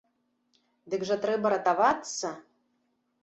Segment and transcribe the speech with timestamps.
[0.93, 2.27] Дык жа трэба ратавацца.